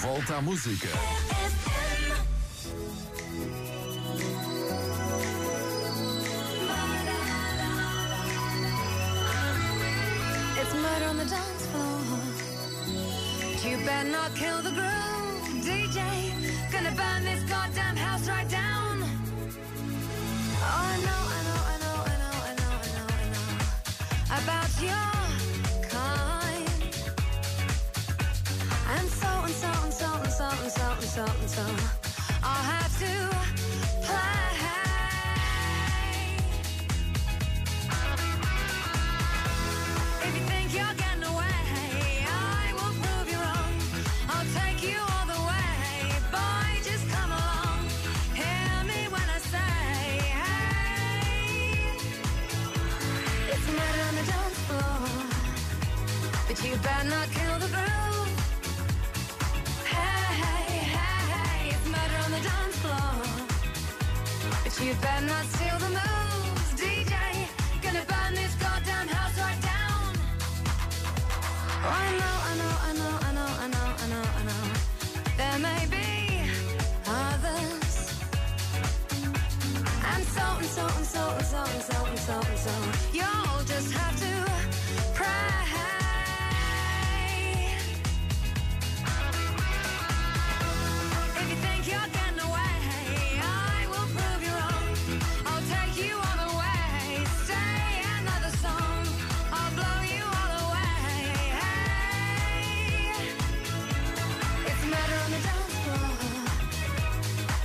volta 0.00 0.36
à 0.36 0.40
música. 0.40 0.88
It's 10.56 10.74
murder 10.74 11.08
on 11.10 11.16
the 11.18 11.24
dance 11.26 11.66
floor. 11.66 12.00
You 13.62 13.76
better 13.84 14.08
not 14.08 14.34
kill 14.34 14.62
the 14.62 14.70
groove, 14.70 15.64
DJ. 15.64 16.00
Gonna 16.72 16.92
burn 16.92 17.24
this 17.24 17.42
goddamn 17.50 17.96
house 17.96 18.26
right 18.26 18.48
down. 18.48 18.69
When 49.12 49.28
I 49.28 49.38
say, 49.38 49.58
hey. 50.38 51.90
It's 53.50 53.66
murder 53.66 54.02
on 54.08 54.14
the 54.14 54.24
dance 54.30 54.58
floor. 54.66 55.00
But 56.46 56.58
you 56.64 56.76
better 56.76 57.08
not 57.08 57.30
kill 57.30 57.58
the 57.58 57.68
groove. 57.74 57.89
You 64.82 64.94
better 64.94 65.26
not 65.26 65.44
steal 65.44 65.78
the 65.78 65.90
moves, 65.90 66.70
DJ. 66.80 67.14
Gonna 67.82 68.04
burn 68.08 68.34
this 68.34 68.54
goddamn 68.54 69.08
house 69.08 69.36
right 69.38 69.60
down. 69.72 70.10
I 71.84 72.06
know, 72.20 72.36
I 72.50 72.54
know, 72.60 72.74
I 72.88 72.92
know, 73.00 73.14
I 73.26 73.32
know, 73.36 73.50
I 73.62 73.68
know, 73.72 73.88
I 74.02 74.06
know, 74.12 74.24
I 74.38 74.42
know. 74.48 74.64
There 75.40 75.58
may 75.68 75.82
be 75.96 76.08
others. 77.06 77.94
And 80.12 80.24
so 80.36 80.46
so 80.76 80.86
so 81.14 81.24
so 81.52 81.62
so 81.88 81.98
so 82.26 82.36
so. 82.64 82.74
You'll 83.12 83.64
just 83.66 83.92
have 83.92 84.16
to 84.24 84.29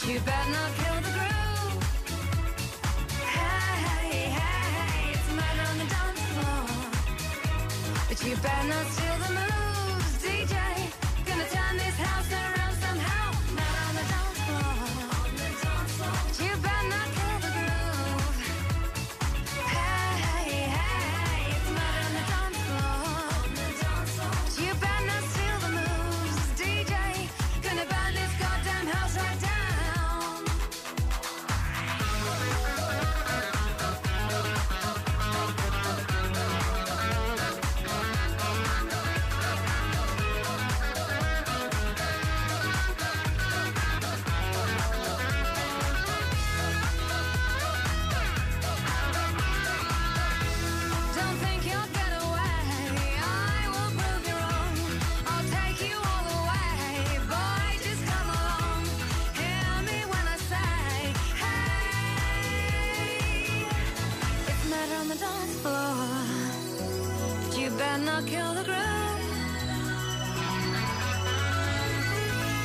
but 0.00 0.08
you 0.08 0.20
better 0.20 0.50
not 0.50 0.70
kill 0.76 0.94
the 0.96 1.10
groove. 1.16 1.84
Hey, 3.20 3.76
hey, 3.86 4.30
hey, 4.38 5.12
it's 5.12 5.28
murder 5.30 5.66
on 5.70 5.78
the 5.78 5.86
dance 5.94 6.22
floor, 6.34 6.64
but 8.08 8.18
you 8.24 8.36
better 8.36 8.68
not 8.68 8.86
steal 8.86 9.16
the 9.24 9.30
moves, 9.34 9.67
on 65.00 65.08
the 65.08 65.14
dance 65.14 65.54
floor. 65.62 65.94
But 67.42 67.58
you 67.58 67.70
better 67.70 68.02
not 68.02 68.26
kill 68.26 68.52
the 68.54 68.64
groove. 68.64 69.20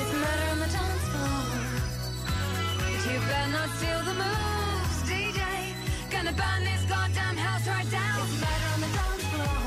It's 0.00 0.12
on 0.50 0.58
the 0.64 0.70
dance 0.76 1.06
floor. 1.12 1.42
But 2.92 3.02
you 3.10 3.18
better 3.30 3.50
not 3.56 3.68
steal 3.76 4.00
the 4.10 4.14
moves, 4.22 4.98
DJ. 5.10 5.42
Gonna 6.12 6.34
burn 6.42 6.62
this 6.70 6.82
goddamn 6.92 7.36
house 7.46 7.66
right 7.66 7.90
down. 7.90 8.18
It's 8.22 8.42
on 8.72 8.80
the 8.84 8.90
dance 8.98 9.26
floor. 9.32 9.60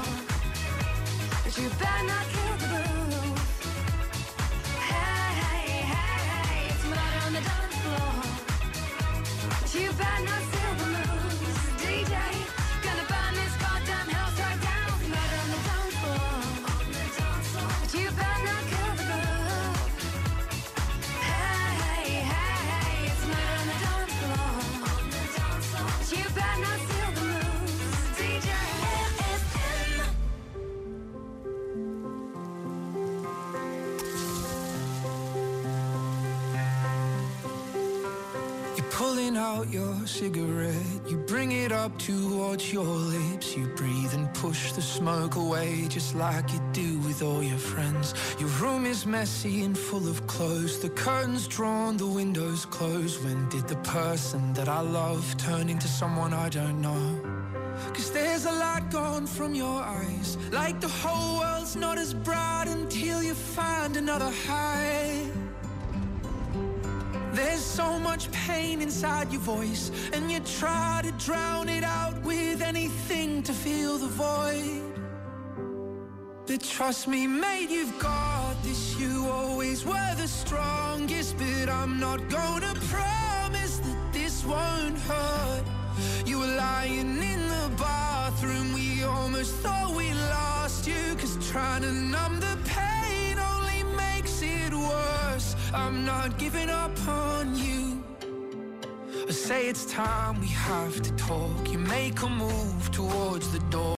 But 1.43 1.53
you 1.59 1.69
better 1.81 2.05
not 2.11 2.25
kill 2.33 2.57
the. 2.67 2.72
Pulling 39.13 39.37
out 39.37 39.71
your 39.71 40.07
cigarette. 40.07 41.07
You 41.07 41.17
bring 41.17 41.51
it 41.51 41.71
up 41.71 41.99
towards 41.99 42.73
your 42.73 42.83
lips. 42.83 43.55
You 43.55 43.67
breathe 43.67 44.11
and 44.15 44.33
push 44.33 44.71
the 44.71 44.81
smoke 44.81 45.35
away, 45.35 45.85
just 45.87 46.15
like 46.15 46.51
you 46.51 46.59
do 46.71 46.97
with 47.05 47.21
all 47.21 47.43
your 47.43 47.59
friends. 47.59 48.15
Your 48.39 48.49
room 48.59 48.87
is 48.87 49.05
messy 49.05 49.65
and 49.65 49.77
full 49.77 50.09
of 50.09 50.25
clothes. 50.25 50.79
The 50.79 50.89
curtains 50.89 51.47
drawn, 51.47 51.95
the 51.95 52.07
windows 52.07 52.65
closed. 52.65 53.23
When 53.23 53.47
did 53.49 53.67
the 53.67 53.75
person 53.83 54.51
that 54.53 54.67
I 54.67 54.81
love 54.81 55.23
turn 55.37 55.69
into 55.69 55.87
someone 55.87 56.33
I 56.33 56.49
don't 56.49 56.81
know? 56.81 57.21
Cause 57.93 58.09
there's 58.09 58.45
a 58.45 58.51
light 58.51 58.89
gone 58.89 59.27
from 59.27 59.53
your 59.53 59.79
eyes. 59.79 60.39
Like 60.51 60.81
the 60.81 60.89
whole 60.89 61.39
world's 61.39 61.75
not 61.75 61.99
as 61.99 62.15
bright 62.15 62.65
until 62.67 63.21
you 63.21 63.35
find 63.35 63.95
another 63.95 64.31
high. 64.47 65.42
Much 68.13 68.31
pain 68.31 68.79
inside 68.83 69.31
your 69.31 69.41
voice, 69.41 69.89
and 70.13 70.31
you 70.31 70.39
try 70.41 71.01
to 71.03 71.11
drown 71.13 71.67
it 71.67 71.83
out 71.83 72.13
with 72.21 72.61
anything 72.61 73.41
to 73.41 73.51
fill 73.51 73.97
the 73.97 74.05
void. 74.05 74.83
But 76.45 76.61
trust 76.61 77.07
me, 77.07 77.25
mate, 77.25 77.71
you've 77.71 77.97
got 77.97 78.53
this. 78.61 78.99
You 78.99 79.27
always 79.31 79.83
were 79.83 80.13
the 80.15 80.27
strongest, 80.27 81.39
but 81.39 81.69
I'm 81.69 81.99
not 81.99 82.19
gonna 82.29 82.75
promise 82.91 83.79
that 83.79 84.13
this 84.13 84.45
won't 84.45 84.99
hurt. 84.99 85.63
You 86.23 86.37
were 86.37 86.55
lying 86.55 87.17
in 87.17 87.41
the 87.55 87.71
bathroom, 87.79 88.73
we 88.73 89.03
almost 89.03 89.55
thought 89.55 89.95
we 89.95 90.13
lost 90.13 90.87
you, 90.87 91.15
cause 91.17 91.35
trying 91.49 91.81
to 91.81 91.91
numb 91.91 92.39
the 92.39 92.59
pain 92.63 93.39
only 93.39 93.81
makes 93.97 94.43
it 94.43 94.71
worse. 94.71 95.55
I'm 95.73 96.05
not 96.05 96.37
giving 96.37 96.69
up 96.69 96.95
on 97.07 97.55
you. 97.55 98.02
Say 99.33 99.67
it's 99.67 99.85
time 99.85 100.39
we 100.39 100.47
have 100.47 101.01
to 101.01 101.11
talk. 101.15 101.71
You 101.71 101.79
make 101.79 102.21
a 102.21 102.29
move 102.29 102.91
towards 102.91 103.51
the 103.51 103.59
door. 103.71 103.83